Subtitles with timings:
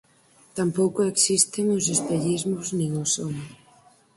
[0.57, 3.43] Tampouco existen os espellismos nin o sono.